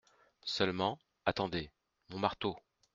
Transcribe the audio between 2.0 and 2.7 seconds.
mon marteau!